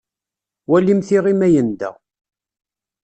[0.69, 1.91] Walimt iɣi ma yenda.